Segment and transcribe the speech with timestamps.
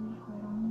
[0.00, 0.69] Ini.